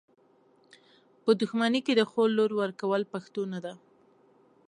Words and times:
په 1.23 1.31
دښمني 1.41 1.79
کي 1.85 1.93
د 1.95 2.01
خور 2.09 2.29
لور 2.37 2.51
ورکول 2.61 3.01
پښتو 3.13 3.41
نده. 3.53 3.73